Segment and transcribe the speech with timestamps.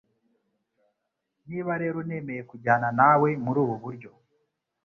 [1.47, 4.09] Niba rero nemeye kujyana nawe muri ubu buryo